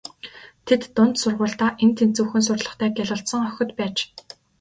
Тэд 0.65 0.81
дунд 0.95 1.15
сургуульдаа 1.21 1.71
эн 1.83 1.91
тэнцүүхэн 1.97 2.41
сурлагатай 2.47 2.89
гялалзсан 2.97 3.41
охид 3.49 3.69
байж. 3.77 3.97